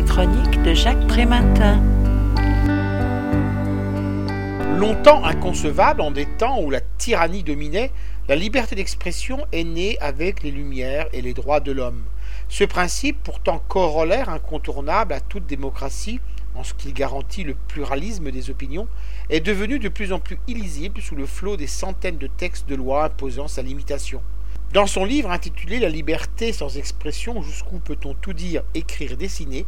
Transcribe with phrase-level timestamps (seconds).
[0.00, 1.78] La chronique de Jacques Prématin.
[4.78, 7.90] Longtemps inconcevable en des temps où la tyrannie dominait,
[8.26, 12.02] la liberté d'expression est née avec les Lumières et les droits de l'homme.
[12.48, 16.18] Ce principe, pourtant corollaire incontournable à toute démocratie,
[16.54, 18.88] en ce qu'il garantit le pluralisme des opinions,
[19.28, 22.74] est devenu de plus en plus illisible sous le flot des centaines de textes de
[22.74, 24.22] loi imposant sa limitation.
[24.72, 29.66] Dans son livre intitulé La liberté sans expression, jusqu'où peut-on tout dire, écrire, dessiner,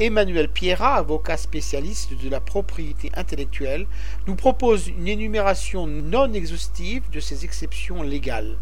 [0.00, 3.86] Emmanuel Pierrat, avocat spécialiste de la propriété intellectuelle,
[4.26, 8.58] nous propose une énumération non exhaustive de ces exceptions légales.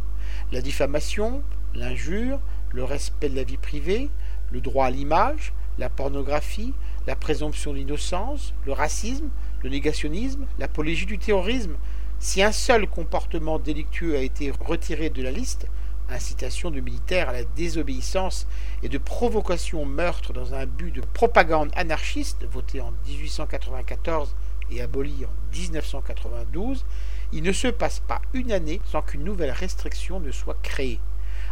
[0.53, 1.43] La diffamation,
[1.75, 2.39] l'injure,
[2.71, 4.11] le respect de la vie privée,
[4.53, 6.75] le droit à l'image, la pornographie,
[7.07, 9.31] la présomption d'innocence, le racisme,
[9.63, 11.77] le négationnisme, l'apologie du terrorisme,
[12.21, 15.67] si un seul comportement délictueux a été retiré de la liste,
[16.11, 18.47] incitation de militaires à la désobéissance
[18.83, 24.35] et de provocation au meurtre dans un but de propagande anarchiste, voté en 1894
[24.71, 26.85] et aboli en 1992,
[27.33, 30.99] il ne se passe pas une année sans qu'une nouvelle restriction ne soit créée.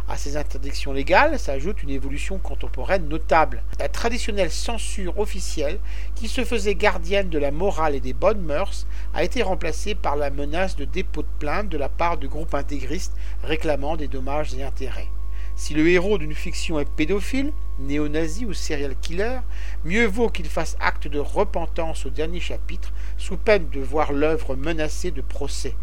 [0.09, 3.61] À ces interdictions légales s'ajoute une évolution contemporaine notable.
[3.77, 5.79] La traditionnelle censure officielle,
[6.15, 10.15] qui se faisait gardienne de la morale et des bonnes mœurs, a été remplacée par
[10.15, 14.53] la menace de dépôt de plainte de la part de groupes intégristes réclamant des dommages
[14.53, 15.09] et intérêts.
[15.57, 19.39] Si le héros d'une fiction est pédophile, néo-nazi ou serial killer,
[19.83, 24.55] mieux vaut qu'il fasse acte de repentance au dernier chapitre, sous peine de voir l'œuvre
[24.55, 25.75] menacée de procès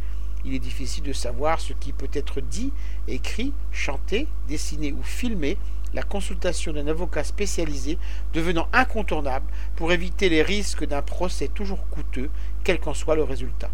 [0.45, 2.73] il est difficile de savoir ce qui peut être dit,
[3.09, 5.57] écrit, chanté, dessiné ou filmé,
[5.95, 7.99] la consultation d'un avocat spécialisé
[8.33, 12.31] devenant incontournable pour éviter les risques d'un procès toujours coûteux,
[12.65, 13.71] quel qu'en soit le résultat.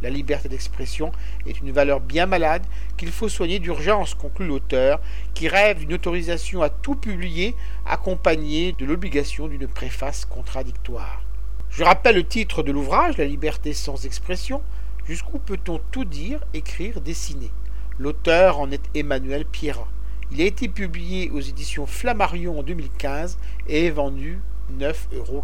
[0.00, 1.10] La liberté d'expression
[1.46, 2.64] est une valeur bien malade
[2.96, 5.00] qu'il faut soigner d'urgence, conclut l'auteur,
[5.34, 11.22] qui rêve d'une autorisation à tout publier accompagnée de l'obligation d'une préface contradictoire.
[11.68, 14.62] Je rappelle le titre de l'ouvrage, La liberté sans expression,
[15.08, 17.50] Jusqu'où peut-on tout dire, écrire, dessiner?
[17.98, 19.88] L'auteur en est Emmanuel Pierrat.
[20.30, 23.38] Il a été publié aux éditions Flammarion en 2015
[23.68, 24.42] et est vendu
[24.78, 25.42] 9,95 euros.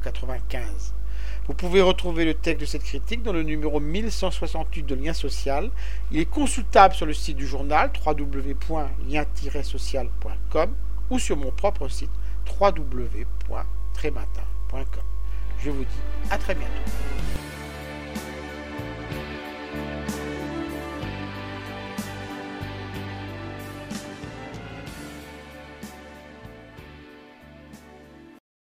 [1.47, 5.71] Vous pouvez retrouver le texte de cette critique dans le numéro 1168 de Lien Social.
[6.13, 10.75] Il est consultable sur le site du journal www.lien-social.com
[11.09, 12.11] ou sur mon propre site
[12.61, 15.05] www.trématin.com.
[15.59, 16.01] Je vous dis
[16.31, 16.75] à très bientôt.